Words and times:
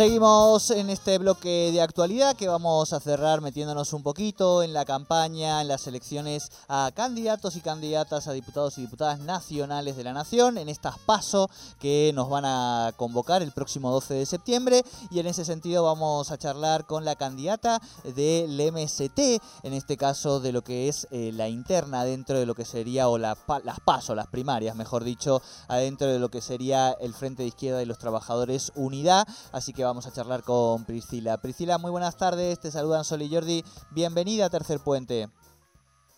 Seguimos 0.00 0.70
en 0.70 0.88
este 0.88 1.18
bloque 1.18 1.68
de 1.72 1.82
actualidad 1.82 2.34
que 2.34 2.48
vamos 2.48 2.94
a 2.94 3.00
cerrar 3.00 3.42
metiéndonos 3.42 3.92
un 3.92 4.02
poquito 4.02 4.62
en 4.62 4.72
la 4.72 4.86
campaña, 4.86 5.60
en 5.60 5.68
las 5.68 5.86
elecciones 5.86 6.50
a 6.68 6.90
candidatos 6.94 7.54
y 7.56 7.60
candidatas 7.60 8.26
a 8.26 8.32
diputados 8.32 8.78
y 8.78 8.80
diputadas 8.80 9.20
nacionales 9.20 9.98
de 9.98 10.04
la 10.04 10.14
Nación, 10.14 10.56
en 10.56 10.70
estas 10.70 10.98
PASO 11.00 11.50
que 11.78 12.12
nos 12.14 12.30
van 12.30 12.46
a 12.46 12.94
convocar 12.96 13.42
el 13.42 13.52
próximo 13.52 13.90
12 13.90 14.14
de 14.14 14.24
septiembre. 14.24 14.84
Y 15.10 15.18
en 15.18 15.26
ese 15.26 15.44
sentido 15.44 15.82
vamos 15.82 16.30
a 16.30 16.38
charlar 16.38 16.86
con 16.86 17.04
la 17.04 17.14
candidata 17.14 17.78
del 18.02 18.72
MST, 18.72 19.18
en 19.64 19.74
este 19.74 19.98
caso 19.98 20.40
de 20.40 20.52
lo 20.52 20.64
que 20.64 20.88
es 20.88 21.08
eh, 21.10 21.30
la 21.34 21.50
interna 21.50 22.06
dentro 22.06 22.38
de 22.38 22.46
lo 22.46 22.54
que 22.54 22.64
sería, 22.64 23.10
o 23.10 23.18
las 23.18 23.36
PASO, 23.84 24.14
las 24.14 24.28
primarias, 24.28 24.74
mejor 24.76 25.04
dicho, 25.04 25.42
adentro 25.68 26.06
de 26.06 26.18
lo 26.18 26.30
que 26.30 26.40
sería 26.40 26.92
el 26.92 27.12
Frente 27.12 27.42
de 27.42 27.48
Izquierda 27.48 27.82
y 27.82 27.86
los 27.86 27.98
Trabajadores 27.98 28.72
Unidad, 28.74 29.28
así 29.52 29.74
que 29.74 29.89
vamos 29.90 30.06
a 30.06 30.12
charlar 30.12 30.44
con 30.44 30.86
Priscila. 30.86 31.38
Priscila, 31.42 31.76
muy 31.76 31.90
buenas 31.90 32.16
tardes, 32.16 32.60
te 32.60 32.70
saludan 32.70 33.02
Sol 33.02 33.22
y 33.22 33.34
Jordi. 33.34 33.64
Bienvenida 33.90 34.46
a 34.46 34.48
Tercer 34.48 34.78
Puente. 34.84 35.26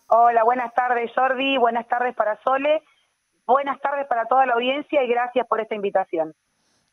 Hola, 0.09 0.45
buenas 0.45 0.75
tardes 0.75 1.11
Jordi, 1.17 1.57
buenas 1.57 1.89
tardes 1.89 2.15
para 2.15 2.39
Sole, 2.43 2.83
buenas 3.47 3.81
tardes 3.81 4.07
para 4.09 4.27
toda 4.27 4.45
la 4.45 4.53
audiencia 4.53 5.03
y 5.03 5.09
gracias 5.09 5.47
por 5.49 5.59
esta 5.59 5.75
invitación. 5.75 6.35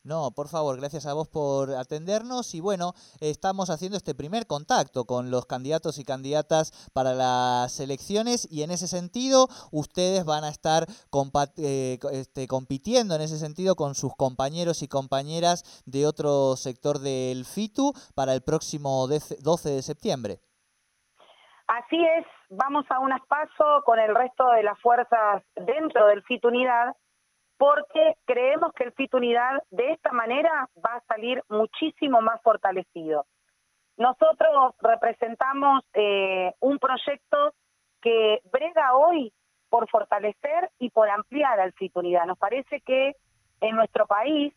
No, 0.02 0.30
por 0.34 0.48
favor, 0.48 0.78
gracias 0.78 1.04
a 1.04 1.12
vos 1.12 1.28
por 1.28 1.72
atendernos 1.72 2.54
y 2.54 2.60
bueno, 2.60 2.94
estamos 3.20 3.68
haciendo 3.68 3.98
este 3.98 4.14
primer 4.14 4.46
contacto 4.46 5.04
con 5.04 5.30
los 5.30 5.44
candidatos 5.44 5.98
y 5.98 6.04
candidatas 6.04 6.88
para 6.94 7.12
las 7.12 7.78
elecciones 7.80 8.48
y 8.50 8.62
en 8.62 8.70
ese 8.70 8.88
sentido 8.88 9.48
ustedes 9.72 10.24
van 10.24 10.44
a 10.44 10.48
estar 10.48 10.86
eh, 11.58 11.98
este, 12.12 12.48
compitiendo 12.48 13.14
en 13.14 13.20
ese 13.20 13.36
sentido 13.36 13.76
con 13.76 13.94
sus 13.94 14.16
compañeros 14.16 14.82
y 14.82 14.88
compañeras 14.88 15.82
de 15.84 16.06
otro 16.06 16.56
sector 16.56 17.00
del 17.00 17.44
FITU 17.44 17.92
para 18.14 18.32
el 18.32 18.40
próximo 18.42 19.06
12 19.06 19.68
de 19.68 19.82
septiembre. 19.82 20.40
Así 21.68 22.02
es, 22.02 22.26
vamos 22.48 22.86
a 22.88 23.00
unas 23.00 23.20
pasos 23.26 23.84
con 23.84 23.98
el 23.98 24.14
resto 24.14 24.48
de 24.52 24.62
las 24.62 24.80
fuerzas 24.80 25.42
dentro 25.54 26.06
del 26.06 26.22
FITU 26.22 26.48
Unidad 26.48 26.96
porque 27.60 28.16
creemos 28.24 28.72
que 28.72 28.84
el 28.84 28.92
FIT 28.92 29.12
Unidad 29.12 29.62
de 29.70 29.92
esta 29.92 30.12
manera 30.12 30.66
va 30.82 30.94
a 30.94 31.04
salir 31.06 31.44
muchísimo 31.50 32.22
más 32.22 32.40
fortalecido. 32.40 33.26
Nosotros 33.98 34.74
representamos 34.80 35.84
eh, 35.92 36.54
un 36.60 36.78
proyecto 36.78 37.52
que 38.00 38.40
brega 38.50 38.94
hoy 38.94 39.30
por 39.68 39.90
fortalecer 39.90 40.70
y 40.78 40.88
por 40.88 41.10
ampliar 41.10 41.60
al 41.60 41.74
FIT 41.74 41.94
Unidad. 41.96 42.24
Nos 42.24 42.38
parece 42.38 42.80
que 42.80 43.14
en 43.60 43.76
nuestro 43.76 44.06
país 44.06 44.54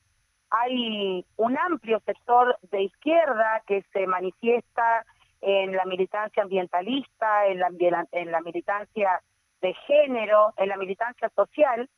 hay 0.49 1.25
un 1.35 1.57
amplio 1.57 1.99
sector 2.05 2.57
de 2.71 2.83
izquierda 2.83 3.63
que 3.67 3.83
se 3.91 4.07
manifiesta 4.07 5.05
en 5.41 5.75
la 5.75 5.83
militancia 5.83 6.41
ambientalista, 6.41 7.47
en 7.47 7.59
la, 7.59 7.69
en 8.13 8.31
la 8.31 8.39
militancia 8.39 9.21
de 9.59 9.73
género, 9.87 10.53
en 10.55 10.69
la 10.69 10.77
militancia 10.77 11.29
social, 11.35 11.89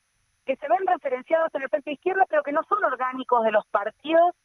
que 0.46 0.56
se 0.58 0.68
ven 0.68 0.86
referenciados 0.86 1.54
en 1.56 1.64
el 1.64 1.70
Frente 1.70 1.92
Izquierda, 1.92 2.26
pero 2.30 2.44
que 2.44 2.52
no 2.52 2.62
son 2.70 2.84
orgánicos 2.84 3.44
de 3.44 3.52
los 3.52 3.66
partidos 3.68 4.36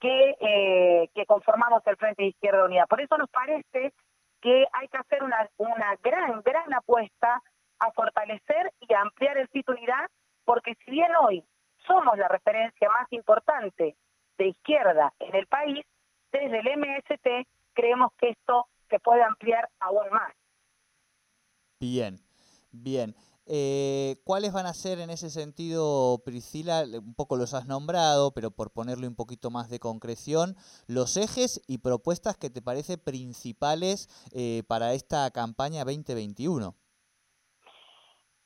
que, 0.00 0.36
eh, 0.40 1.10
que 1.14 1.26
conformamos 1.26 1.82
el 1.86 1.96
Frente 1.96 2.24
Izquierda 2.24 2.64
Unida. 2.64 2.86
Por 2.86 3.00
eso 3.00 3.18
nos 3.18 3.28
parece 3.30 3.92
que 4.40 4.66
hay 4.72 4.88
que 4.88 4.96
hacer 4.96 5.22
una, 5.22 5.48
una 5.58 5.96
gran, 6.02 6.40
gran 6.42 6.72
apuesta 6.72 7.42
a 7.78 7.92
fortalecer 7.92 8.72
y 8.80 8.92
a 8.94 9.02
ampliar 9.02 9.36
el 9.36 9.48
sitio 9.48 9.74
unidad, 9.74 10.08
porque 10.44 10.74
si 10.84 10.90
bien 10.90 11.10
hoy 11.20 11.44
somos 11.86 12.16
la 12.16 12.28
referencia 12.28 12.88
más 12.88 13.10
importante 13.12 13.96
de 14.38 14.48
izquierda 14.48 15.12
en 15.18 15.34
el 15.34 15.46
país, 15.46 15.84
desde 16.32 16.60
el 16.60 16.78
MST 16.78 17.46
creemos 17.74 18.12
que 18.18 18.30
esto 18.30 18.66
se 18.88 18.98
puede 19.00 19.22
ampliar 19.22 19.68
aún 19.78 20.08
más. 20.10 20.32
Bien, 21.80 22.16
bien. 22.72 23.14
Eh, 23.52 24.14
¿Cuáles 24.24 24.52
van 24.52 24.66
a 24.66 24.72
ser 24.72 25.00
en 25.00 25.10
ese 25.10 25.28
sentido, 25.28 26.22
Priscila? 26.24 26.84
Un 26.84 27.16
poco 27.16 27.34
los 27.34 27.52
has 27.52 27.66
nombrado, 27.66 28.30
pero 28.32 28.52
por 28.52 28.72
ponerle 28.72 29.08
un 29.08 29.16
poquito 29.16 29.50
más 29.50 29.68
de 29.68 29.80
concreción, 29.80 30.54
los 30.86 31.16
ejes 31.16 31.60
y 31.66 31.78
propuestas 31.78 32.36
que 32.36 32.48
te 32.48 32.62
parece 32.62 32.96
principales 32.96 34.06
eh, 34.32 34.62
para 34.68 34.92
esta 34.92 35.28
campaña 35.32 35.82
2021. 35.82 36.76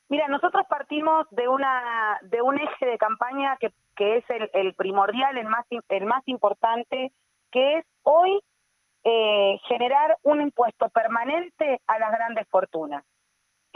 Mira, 0.09 0.27
nosotros 0.27 0.65
partimos 0.67 1.27
de 1.29 1.49
una 1.49 2.17
de 2.23 2.41
un 2.41 2.57
eje 2.57 2.85
de 2.87 2.97
campaña 2.97 3.57
que, 3.59 4.17
es 4.17 4.23
el, 4.53 4.73
primordial, 4.73 5.37
el 5.37 5.47
más 5.47 5.67
el 5.89 6.05
más 6.05 6.23
importante, 6.25 7.11
que 7.51 7.77
es 7.77 7.85
hoy 8.01 8.39
eh, 9.03 9.59
generar 9.67 10.17
un 10.23 10.41
impuesto 10.41 10.89
permanente 10.89 11.79
a 11.85 11.99
las 11.99 12.11
grandes 12.11 12.47
fortunas. 12.49 13.03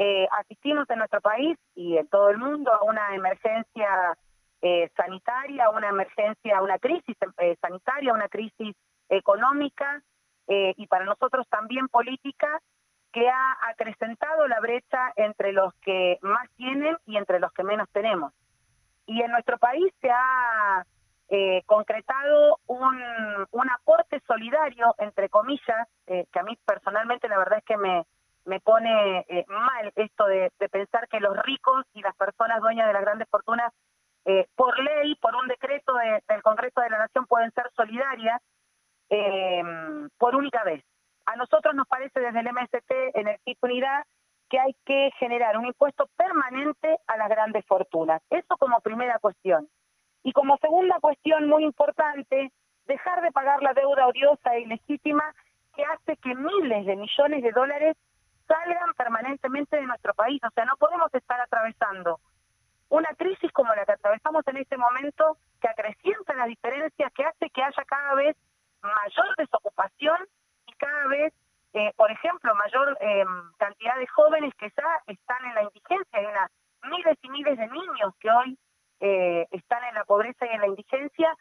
Eh, 0.02 0.30
asistimos 0.32 0.90
en 0.90 1.00
nuestro 1.00 1.20
país 1.20 1.58
y 1.76 1.98
en 1.98 2.08
todo 2.08 2.30
el 2.30 2.38
mundo 2.38 2.72
a 2.74 2.86
una 2.86 3.14
emergencia 3.16 4.18
eh, 4.62 4.90
sanitaria, 4.96 5.70
una 5.72 5.90
emergencia, 5.90 6.62
una 6.62 6.80
crisis 6.80 7.18
eh, 7.38 7.58
sanitaria, 7.62 8.14
una 8.14 8.30
crisis 8.30 8.78
económica 9.10 10.02
eh, 10.48 10.74
y 10.78 10.88
para 10.88 11.04
nosotros 11.04 11.46
también 11.50 11.90
política 11.90 12.62
que 13.12 13.28
ha 13.28 13.58
acrecentado 13.70 14.48
la 14.48 14.62
brecha 14.62 15.12
entre 15.18 15.52
los 15.52 15.74
que 15.82 16.18
más 16.22 16.50
tienen 16.56 16.96
y 17.06 17.18
entre 17.18 17.42
los 17.42 17.52
que 17.52 17.64
menos 17.66 17.90
tenemos. 17.92 18.31
Y 19.06 19.22
en 19.22 19.31
nuestro 19.31 19.58
país 19.58 19.94
se 20.00 20.10
ha 20.10 20.86
concretado 21.66 22.58
un, 22.68 23.00
un 23.52 23.70
aporte 23.70 24.20
solidario, 24.26 24.96
entre 24.98 25.30
comillas, 25.30 25.88
que 26.06 26.40
a 26.40 26.44
mí 26.44 26.58
personalmente 26.66 27.28
la 27.28 27.38
verdad 27.38 27.60
es 27.60 27.66
que 27.66 27.78
me 27.78 28.04
pone 28.69 29.25
eh, 29.28 29.46
mal 29.47 29.91
esto 29.96 30.28
de, 30.28 30.52
pensar 30.72 31.07
que 31.07 31.19
los 31.19 31.35
ricos 31.41 31.88
y 31.96 32.02
las 32.02 32.16
personas 32.16 32.62
dueñas 32.62 32.85
de 32.85 32.94
las 32.94 33.02
grandes 33.02 33.28
fortunas, 33.28 33.74
eh, 34.25 34.46
por 34.56 34.78
ley, 34.78 35.16
por 35.16 35.35
un 35.35 35.47
decreto 35.47 35.91
del 36.28 36.44
Congreso 36.44 36.80
de 36.81 36.91
la 36.91 37.00
Nación, 37.00 37.25
pueden 37.25 37.52
ser 37.53 37.66
solidarias 37.75 38.40
eh, 39.09 39.63
por 40.19 40.35
única 40.35 40.63
vez. 40.63 40.84
A 41.25 41.35
nosotros 41.35 41.74
nos 41.74 41.88
parece 41.88 42.19
desde 42.19 42.41
el 42.41 42.53
MST, 42.53 42.91
en 43.16 43.30
el 43.30 43.40
CIP 43.40 43.57
Unidad, 43.63 44.03
que 44.47 44.59
hay 44.59 44.75
que 44.86 45.09
generar 45.18 45.57
un 45.57 45.66
impuesto 45.66 46.07
permanente 46.16 47.00
a 47.07 47.18
las 47.18 47.28
grandes 47.28 47.66
fortunas. 47.66 48.22
Eso 48.30 48.56
como 48.57 48.81
primera 48.81 49.18
cuestión. 49.18 49.68
Y 50.22 50.31
como 50.31 50.57
segunda 50.57 51.00
cuestión 51.00 51.50
muy 51.50 51.63
importante, 51.63 52.51
dejar 52.86 53.24
de 53.24 53.31
pagar 53.31 53.63
la 53.63 53.74
deuda 53.74 54.06
odiosa 54.06 54.53
e 54.53 54.62
ilegítima 54.62 55.24
que 55.75 55.84
hace 55.86 56.18
que 56.18 56.36
miles 56.36 56.86
de 56.86 56.96
millones 56.97 57.41
de 57.41 57.51
dólares 57.51 57.97
salgan 58.50 58.94
permanentemente 58.98 59.78
de 59.78 59.86
nuestro 59.86 60.14
país. 60.14 60.42
O 60.44 60.50
sea, 60.52 60.66
no 60.66 60.76
podemos 60.78 61.14
estar 61.14 61.40
atravesando 61.40 62.20
una 62.90 63.10
crisis 63.10 63.52
como 63.52 63.74
la 63.76 63.86
que 63.86 63.94
atravesamos 63.94 64.46
en 64.48 64.58
este 64.58 64.76
momento, 64.76 65.38
que 65.62 65.70
acrecienta 65.70 66.34
las 66.34 66.48
diferencias, 66.48 67.14
que 67.14 67.24
hace 67.24 67.50
que 67.52 67.64
haya 67.64 67.84
cada 67.86 68.16
vez 68.16 68.36
mayor 68.82 69.36
desocupación 69.38 70.18
y 70.66 70.74
cada 70.74 71.08
vez, 71.08 71.34
eh, 71.74 71.94
por 71.96 72.10
ejemplo, 72.12 72.56
mayor 72.56 72.98
eh, 73.00 73.26
cantidad 73.58 73.96
de 73.98 74.08
jóvenes 74.08 74.54
que 74.56 74.72
ya 74.76 75.04
están 75.06 75.46
en 75.46 75.56
la 75.56 75.64
indigencia. 75.64 76.20
Hay 76.20 76.90
miles 76.90 77.18
y 77.22 77.30
miles 77.30 77.58
de 77.58 77.68
niños 77.68 78.16
que 78.20 78.31
hoy 78.31 78.58
eh, 79.02 79.48
están 79.52 79.84
en 79.84 79.94
la 79.94 80.06
pobreza 80.06 80.46
y 80.48 80.50
en 80.50 80.62
la 80.62 80.68
indigencia. 80.68 81.36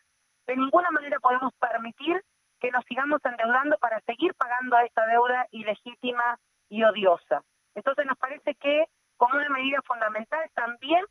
De 0.46 0.56
ninguna 0.56 0.90
manera 0.90 1.19
podemos 1.20 1.54
permitir 1.54 2.22
que 2.60 2.70
nos 2.70 2.84
sigamos 2.84 3.20
endeudando 3.25 3.78
para 3.78 4.00
seguir 4.00 4.34
pagando 4.34 4.76
a 4.76 4.84
esta 4.84 5.06
deuda 5.06 5.46
ilegítima 5.52 6.38
y 6.69 6.82
odiosa. 6.82 7.43
Entonces 7.75 8.06
nos 8.06 8.19
parece 8.19 8.55
que 8.55 8.87
como 9.17 9.37
una 9.37 9.49
medida 9.49 9.81
fundamental 9.82 10.49
también 10.55 11.05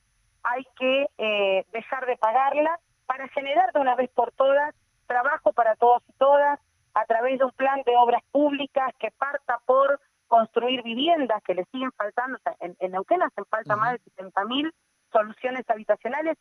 hay 0.43 0.65
que 0.77 1.07
eh, 1.17 1.65
dejar 1.71 2.05
de 2.05 2.17
pagarla 2.17 2.79
para 3.05 3.27
generar 3.29 3.71
de 3.73 3.79
una 3.79 3.95
vez 3.95 4.09
por 4.11 4.31
todas 4.31 4.73
trabajo 5.07 5.53
para 5.53 5.75
todos 5.75 6.03
y 6.07 6.13
todas 6.13 6.59
a 6.93 7.05
través 7.05 7.39
de 7.39 7.45
un 7.45 7.51
plan 7.51 7.81
de 7.85 7.95
obras 7.95 8.21
públicas 8.31 8.93
que 8.99 9.11
parta 9.11 9.59
por 9.65 9.99
construir 10.27 10.83
viviendas 10.83 11.41
que 11.43 11.55
le 11.55 11.63
siguen 11.65 11.91
faltando, 11.93 12.37
en, 12.59 12.75
en 12.79 12.91
Neuquén 12.91 13.23
hacen 13.23 13.45
falta 13.45 13.75
más 13.75 13.93
de 13.93 13.99
70 13.99 14.45
mil 14.45 14.73
soluciones 15.11 15.63
habitacionales 15.69 16.37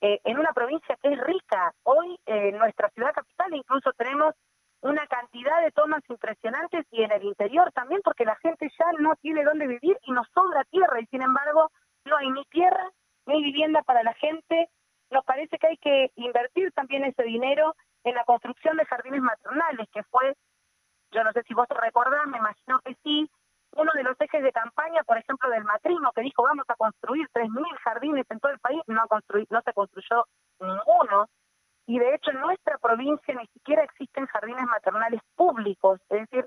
eh, 0.00 0.20
en 0.24 0.38
una 0.38 0.52
provincia 0.52 0.96
que 1.02 1.12
es 1.12 1.20
rica. 1.20 1.72
Hoy 1.82 2.18
eh, 2.26 2.50
en 2.50 2.58
nuestra 2.58 2.88
ciudad 2.90 3.12
capital 3.12 3.54
incluso 3.54 3.92
tenemos 3.94 4.34
una 4.86 5.06
cantidad 5.06 5.60
de 5.62 5.72
tomas 5.72 6.02
impresionantes 6.08 6.86
y 6.90 7.02
en 7.02 7.12
el 7.12 7.24
interior 7.24 7.72
también 7.72 8.00
porque 8.04 8.24
la 8.24 8.36
gente 8.36 8.68
ya 8.78 8.86
no 8.98 9.14
tiene 9.16 9.44
dónde 9.44 9.66
vivir 9.66 9.98
y 10.02 10.12
nos 10.12 10.28
sobra 10.34 10.64
tierra 10.64 11.00
y 11.00 11.06
sin 11.06 11.22
embargo 11.22 11.70
no 12.04 12.16
hay 12.16 12.30
ni 12.30 12.44
tierra 12.46 12.90
ni 13.26 13.42
vivienda 13.42 13.82
para 13.82 14.02
la 14.02 14.14
gente. 14.14 14.68
Nos 15.10 15.24
parece 15.24 15.58
que 15.58 15.66
hay 15.66 15.76
que 15.78 16.10
invertir 16.16 16.72
también 16.72 17.04
ese 17.04 17.22
dinero 17.22 17.74
en 18.04 18.14
la 18.14 18.24
construcción 18.24 18.76
de 18.76 18.86
jardines 18.86 19.20
maternales, 19.20 19.88
que 19.92 20.02
fue 20.04 20.34
yo 21.12 21.24
no 21.24 21.32
sé 21.32 21.42
si 21.44 21.54
vos 21.54 21.66
recordás, 21.68 22.26
me 22.26 22.38
imagino 22.38 22.80
que 22.84 22.94
sí, 23.02 23.30
uno 23.72 23.92
de 23.94 24.02
los 24.02 24.20
ejes 24.20 24.42
de 24.42 24.52
campaña, 24.52 25.02
por 25.04 25.18
ejemplo, 25.18 25.48
del 25.50 25.64
matrimo, 25.64 26.12
que 26.12 26.22
dijo 26.22 26.42
vamos 26.42 26.64
a 26.68 26.74
construir 26.74 27.28
3.000 27.32 27.64
jardines 27.78 28.26
en 28.30 28.40
todo 28.40 28.52
el 28.52 28.58
país, 28.58 28.80
no, 28.86 29.02
no 29.50 29.62
se 29.62 29.72
construyó. 29.72 30.24
Y 31.86 31.98
de 31.98 32.14
hecho 32.14 32.30
en 32.30 32.40
nuestra 32.40 32.78
provincia 32.78 33.34
ni 33.34 33.46
siquiera 33.48 33.84
existen 33.84 34.26
jardines 34.26 34.66
maternales 34.66 35.20
públicos, 35.36 36.00
es 36.10 36.20
decir, 36.28 36.46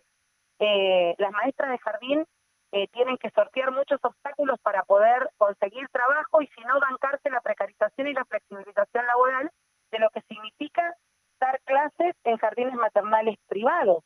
eh, 0.59 1.15
las 1.17 1.31
maestras 1.31 1.71
de 1.71 1.77
jardín 1.77 2.25
eh, 2.71 2.87
tienen 2.89 3.17
que 3.17 3.31
sortear 3.31 3.71
muchos 3.71 3.99
obstáculos 4.03 4.59
para 4.61 4.83
poder 4.83 5.29
conseguir 5.37 5.87
trabajo 5.89 6.41
y 6.41 6.47
si 6.47 6.61
no 6.65 6.79
bancarse 6.79 7.29
la 7.29 7.41
precarización 7.41 8.07
y 8.07 8.13
la 8.13 8.25
flexibilización 8.25 9.07
laboral 9.07 9.49
de 9.91 9.99
lo 9.99 10.09
que 10.09 10.21
significa 10.21 10.93
dar 11.39 11.59
clases 11.63 12.15
en 12.25 12.37
jardines 12.37 12.75
maternales 12.75 13.37
privados. 13.47 14.03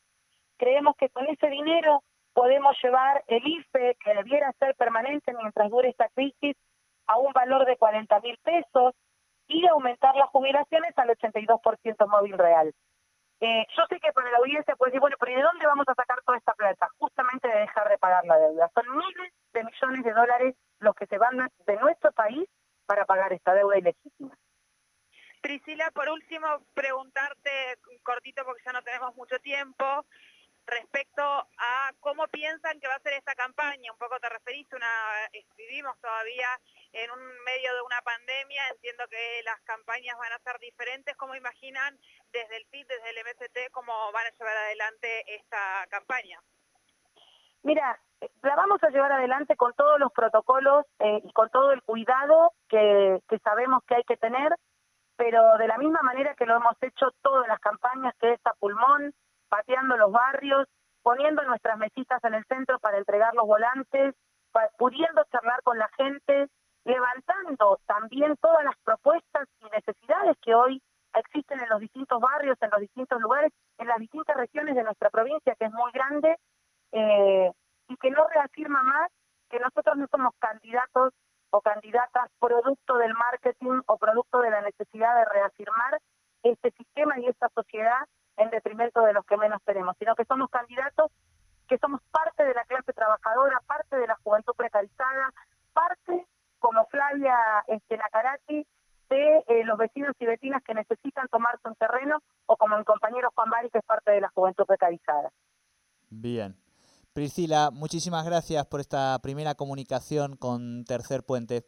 Creemos 0.56 0.94
que 0.96 1.10
con 1.10 1.26
ese 1.26 1.48
dinero 1.48 2.02
podemos 2.32 2.76
llevar 2.82 3.24
el 3.26 3.46
IFE, 3.46 3.96
que 4.02 4.14
debiera 4.14 4.52
ser 4.52 4.74
permanente 4.76 5.34
mientras 5.34 5.68
dure 5.68 5.88
esta 5.88 6.08
crisis, 6.10 6.56
a 7.06 7.18
un 7.18 7.32
valor 7.32 7.66
de 7.66 7.76
40 7.76 8.20
mil 8.20 8.38
pesos 8.38 8.94
aumentar 9.84 10.16
las 10.16 10.30
jubilaciones 10.30 10.96
al 10.96 11.10
82% 11.10 12.08
móvil 12.08 12.38
real. 12.38 12.72
Eh, 13.40 13.66
yo 13.76 13.82
sé 13.88 14.00
que 14.00 14.12
para 14.12 14.30
la 14.30 14.38
audiencia 14.38 14.74
puede 14.76 14.90
decir, 14.90 15.00
bueno, 15.00 15.16
pero 15.20 15.32
¿y 15.32 15.34
de 15.34 15.42
dónde 15.42 15.66
vamos 15.66 15.86
a 15.88 15.94
sacar 15.94 16.18
toda 16.24 16.38
esta 16.38 16.54
plata? 16.54 16.88
Justamente 16.98 17.48
de 17.48 17.60
dejar 17.60 17.88
de 17.90 17.98
pagar 17.98 18.24
la 18.24 18.38
deuda. 18.38 18.70
Son 18.74 18.96
miles 18.96 19.32
de 19.52 19.64
millones 19.64 20.04
de 20.04 20.12
dólares 20.12 20.54
los 20.78 20.94
que 20.94 21.06
se 21.06 21.18
van 21.18 21.36
de 21.66 21.76
nuestro 21.76 22.12
país 22.12 22.48
para 22.86 23.04
pagar 23.04 23.32
esta 23.32 23.52
deuda 23.54 23.78
ilegítima. 23.78 24.34
Priscila, 25.42 25.90
por 25.90 26.08
último, 26.08 26.46
preguntarte 26.72 27.50
cortito 28.02 28.44
porque 28.46 28.62
ya 28.64 28.72
no 28.72 28.82
tenemos 28.82 29.14
mucho 29.14 29.38
tiempo 29.40 30.06
respecto 30.66 31.22
a 31.22 31.92
cómo 32.00 32.26
piensan 32.28 32.80
que 32.80 32.88
va 32.88 32.94
a 32.94 33.00
ser 33.00 33.14
esta 33.14 33.34
campaña. 33.34 33.92
Un 33.92 33.98
poco 33.98 34.18
te 34.20 34.28
referiste, 34.28 34.76
una, 34.76 34.88
vivimos 35.56 35.98
todavía 36.00 36.48
en 36.92 37.10
un 37.10 37.20
medio 37.44 37.74
de 37.74 37.82
una 37.82 38.00
pandemia, 38.02 38.68
entiendo 38.68 39.04
que 39.08 39.42
las 39.44 39.60
campañas 39.62 40.16
van 40.18 40.32
a 40.32 40.38
ser 40.38 40.58
diferentes. 40.58 41.16
¿Cómo 41.16 41.34
imaginan 41.34 41.98
desde 42.32 42.56
el 42.56 42.66
FIT, 42.66 42.88
desde 42.88 43.10
el 43.10 43.24
MST, 43.24 43.72
cómo 43.72 43.92
van 44.12 44.26
a 44.26 44.30
llevar 44.30 44.56
adelante 44.56 45.34
esta 45.34 45.86
campaña? 45.88 46.40
Mira, 47.62 47.98
la 48.42 48.56
vamos 48.56 48.82
a 48.82 48.90
llevar 48.90 49.12
adelante 49.12 49.56
con 49.56 49.72
todos 49.72 49.98
los 49.98 50.12
protocolos 50.12 50.84
eh, 50.98 51.20
y 51.24 51.32
con 51.32 51.48
todo 51.50 51.72
el 51.72 51.82
cuidado 51.82 52.52
que, 52.68 53.20
que 53.28 53.38
sabemos 53.38 53.82
que 53.86 53.94
hay 53.96 54.04
que 54.04 54.18
tener, 54.18 54.54
pero 55.16 55.56
de 55.56 55.66
la 55.66 55.78
misma 55.78 56.02
manera 56.02 56.34
que 56.34 56.44
lo 56.44 56.56
hemos 56.56 56.76
hecho 56.82 57.10
todas 57.22 57.48
las 57.48 57.58
campañas, 57.60 58.14
que 58.20 58.34
es 58.34 58.40
a 58.44 58.52
pulmón, 58.54 59.14
pateando 59.48 59.96
los 59.96 60.12
barrios, 60.12 60.66
poniendo 61.02 61.42
nuestras 61.44 61.78
mesitas 61.78 62.22
en 62.24 62.34
el 62.34 62.44
centro 62.46 62.78
para 62.78 62.98
entregar 62.98 63.34
los 63.34 63.46
volantes, 63.46 64.14
pudiendo 64.78 65.24
charlar 65.30 65.62
con 65.62 65.78
la 65.78 65.88
gente, 65.96 66.48
levantando 66.84 67.78
también 67.86 68.36
todas 68.36 68.64
las 68.64 68.76
propuestas 68.84 69.48
y 69.60 69.64
necesidades 69.70 70.36
que 70.42 70.54
hoy 70.54 70.82
existen 71.14 71.60
en 71.60 71.68
los 71.68 71.80
distintos 71.80 72.20
barrios, 72.20 72.56
en 72.60 72.70
los 72.70 72.80
distintos 72.80 73.20
lugares, 73.20 73.52
en 73.78 73.88
las 73.88 73.98
distintas 73.98 74.36
regiones 74.36 74.74
de 74.74 74.82
nuestra 74.82 75.10
provincia, 75.10 75.54
que 75.56 75.66
es 75.66 75.72
muy 75.72 75.90
grande, 75.92 76.36
eh, 76.92 77.52
y 77.88 77.96
que 77.96 78.10
no 78.10 78.26
reafirma 78.28 78.82
más 78.82 79.10
que 79.50 79.58
nosotros 79.60 79.96
no 79.96 80.06
somos 80.10 80.34
candidatos 80.38 81.12
o 81.50 81.60
candidatas 81.60 82.30
producto 82.40 82.96
del 82.96 83.14
marketing 83.14 83.80
o 83.86 83.98
producto 83.98 84.40
de 84.40 84.50
la 84.50 84.62
necesidad 84.62 85.16
de 85.16 85.24
reafirmar 85.26 86.00
este 86.42 86.72
sistema 86.72 87.18
y 87.18 87.26
esta 87.26 87.48
sociedad 87.54 88.06
en 88.36 88.50
detrimento 88.50 89.00
de 89.02 89.12
los 89.12 89.24
que 89.26 89.36
menos 89.36 89.62
tenemos, 89.64 89.96
sino 89.98 90.14
que 90.14 90.24
somos 90.24 90.50
candidatos 90.50 91.10
que 91.68 91.78
somos 91.78 92.00
parte 92.10 92.44
de 92.44 92.54
la 92.54 92.64
clase 92.64 92.92
trabajadora, 92.92 93.60
parte 93.66 93.96
de 93.96 94.06
la 94.06 94.16
juventud 94.22 94.52
precarizada, 94.56 95.32
parte, 95.72 96.26
como 96.58 96.84
Flavia 96.86 97.36
este, 97.68 97.96
Nacarati, 97.96 98.66
de 99.10 99.44
eh, 99.48 99.64
los 99.64 99.78
vecinos 99.78 100.14
y 100.18 100.26
vecinas 100.26 100.62
que 100.62 100.74
necesitan 100.74 101.28
tomarse 101.28 101.68
un 101.68 101.74
terreno, 101.76 102.18
o 102.46 102.56
como 102.56 102.78
mi 102.78 102.84
compañero 102.84 103.30
Juan 103.34 103.50
Bari, 103.50 103.70
que 103.70 103.78
es 103.78 103.84
parte 103.84 104.12
de 104.12 104.20
la 104.20 104.28
juventud 104.30 104.64
precarizada. 104.66 105.30
Bien. 106.10 106.56
Priscila, 107.12 107.70
muchísimas 107.72 108.26
gracias 108.26 108.66
por 108.66 108.80
esta 108.80 109.18
primera 109.22 109.54
comunicación 109.54 110.36
con 110.36 110.84
Tercer 110.84 111.22
Puente. 111.22 111.64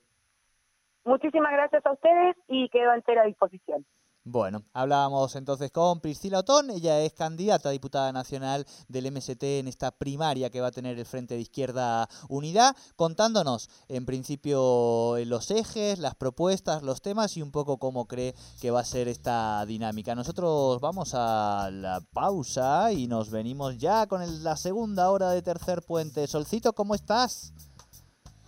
Muchísimas 1.04 1.52
gracias 1.52 1.86
a 1.86 1.92
ustedes 1.92 2.36
y 2.48 2.68
quedo 2.70 2.92
entera 2.92 3.22
a 3.22 3.26
disposición. 3.26 3.86
Bueno, 4.28 4.64
hablábamos 4.72 5.36
entonces 5.36 5.70
con 5.70 6.00
Priscila 6.00 6.40
Otón, 6.40 6.70
ella 6.70 7.00
es 7.00 7.12
candidata 7.12 7.68
a 7.68 7.72
diputada 7.72 8.10
nacional 8.10 8.66
del 8.88 9.12
MST 9.12 9.40
en 9.60 9.68
esta 9.68 9.92
primaria 9.92 10.50
que 10.50 10.60
va 10.60 10.66
a 10.66 10.72
tener 10.72 10.98
el 10.98 11.06
Frente 11.06 11.36
de 11.36 11.42
Izquierda 11.42 12.08
Unidad, 12.28 12.74
contándonos 12.96 13.70
en 13.86 14.04
principio 14.04 15.14
los 15.26 15.52
ejes, 15.52 16.00
las 16.00 16.16
propuestas, 16.16 16.82
los 16.82 17.02
temas 17.02 17.36
y 17.36 17.42
un 17.42 17.52
poco 17.52 17.78
cómo 17.78 18.08
cree 18.08 18.34
que 18.60 18.72
va 18.72 18.80
a 18.80 18.84
ser 18.84 19.06
esta 19.06 19.64
dinámica. 19.64 20.16
Nosotros 20.16 20.80
vamos 20.80 21.12
a 21.14 21.70
la 21.70 22.00
pausa 22.12 22.90
y 22.90 23.06
nos 23.06 23.30
venimos 23.30 23.78
ya 23.78 24.08
con 24.08 24.42
la 24.42 24.56
segunda 24.56 25.08
hora 25.12 25.30
de 25.30 25.42
Tercer 25.42 25.82
Puente. 25.82 26.26
Solcito, 26.26 26.72
¿cómo 26.72 26.96
estás? 26.96 27.52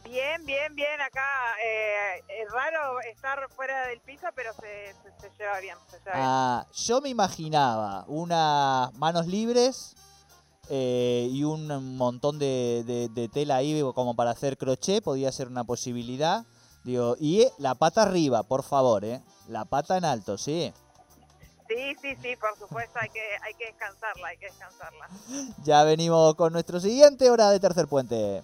Bien, 0.09 0.45
bien, 0.47 0.75
bien. 0.75 1.01
Acá 1.01 1.21
eh, 1.63 2.23
es 2.41 2.51
raro 2.51 3.01
estar 3.01 3.47
fuera 3.51 3.89
del 3.89 4.01
piso, 4.01 4.27
pero 4.35 4.53
se, 4.55 4.95
lleva 5.39 5.61
bien. 5.61 5.77
ah, 6.15 6.67
yo 6.73 7.01
me 7.03 7.11
imaginaba 7.11 8.05
unas 8.09 8.93
manos 8.95 9.27
libres 9.27 9.95
eh, 10.71 11.29
y 11.31 11.45
un 11.45 11.97
montón 11.97 12.39
de, 12.39 13.31
tela 13.33 13.57
ahí 13.57 13.83
como 13.95 14.17
para 14.17 14.31
hacer 14.31 14.57
crochet, 14.57 15.05
podía 15.05 15.31
ser 15.31 15.49
una 15.49 15.65
posibilidad. 15.65 16.47
Digo, 16.85 17.17
y 17.21 17.43
eh, 17.43 17.53
la 17.59 17.75
pata 17.75 18.03
arriba, 18.03 18.43
por 18.45 18.63
favor, 18.63 19.05
¿eh? 19.05 19.21
La 19.47 19.67
pata 19.67 19.99
en 19.99 20.07
alto, 20.07 20.39
¿sí? 20.39 20.73
Sí, 21.69 21.95
sí, 22.01 22.17
sí, 22.23 22.35
por 22.37 22.57
supuesto, 22.59 22.99
hay 22.99 23.11
que, 23.11 23.21
hay 23.43 23.53
que 23.55 23.67
descansarla, 23.67 24.29
hay 24.29 24.39
que 24.39 24.47
descansarla. 24.47 25.09
Ya 25.65 25.85
venimos 25.85 26.35
con 26.35 26.55
nuestro 26.55 26.81
siguiente 26.81 27.29
hora 27.29 27.51
de 27.51 27.61
Tercer 27.61 27.89
Puente. 27.89 28.43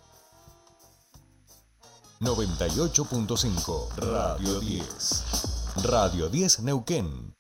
98.5 2.20 3.96
Radio 3.96 4.61
10. 4.61 4.84
Radio 5.82 6.28
10 6.28 6.61
Neuquén. 6.61 7.34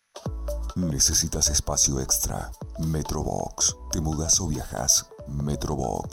¿Necesitas 0.74 1.48
espacio 1.48 2.00
extra? 2.00 2.50
Metrobox. 2.80 3.76
¿Te 3.92 4.00
mudas 4.00 4.40
o 4.40 4.48
viajas? 4.48 5.08
Metrobox. 5.28 6.08